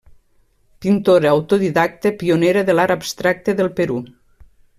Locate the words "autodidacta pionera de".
1.33-2.77